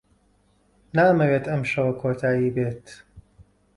[0.95, 2.85] نامەوێت ئەم شەوە کۆتایی بێت.